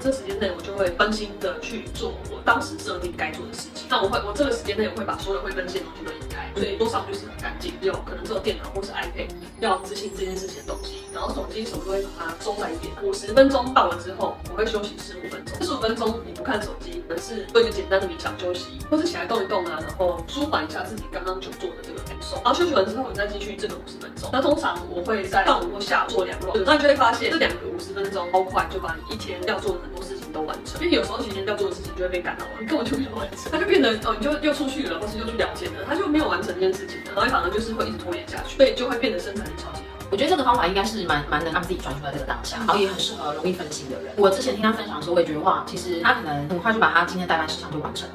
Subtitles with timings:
[0.00, 3.86] 这时间内我就会分心的去做我当时设定该做的事情。
[3.88, 9.30] 那我会，我这个时间内我会把所有会分心的东西都移开，所以多少就是很干净，只有可能只有电脑或是 iPad
[9.60, 11.03] 要执行这件事情的东西。
[11.24, 12.92] 然后手机什么都会把它收在一点。
[13.02, 15.66] 五十分钟到了之后，我会休息十五分钟。
[15.66, 22.36] 十五分钟你不看手机，可能是做一个简单的冥想休息，或是起来动一动啊，然后舒缓一下自己刚刚久坐的这个感受。
[22.44, 24.28] 然后休息完之后，你再继续这个五十分钟。
[24.30, 30.78] 那通常我会在上午或下午做两轮，那你就会发现这两个五十分钟超快就把你一天要做的很多事情都完成。
[30.84, 39.93] 因为有时候今天要做的事情就会被赶到了，你根本就没有完成，它就变得哦，你就又出去了，或是又去聊天了，它就没有完成这件事情，然后反而就是会一直拖延下去，所以就会变得生产力超级好。
[40.14, 44.14] 我觉得这个方法应该是蛮蛮能让自己专注在这个当下，然后也很适合容易分心的人。
[44.16, 48.12] 我之前听他分享的时候，我也觉得哇，其实他可能很快就把他今天的待办事项就完成了。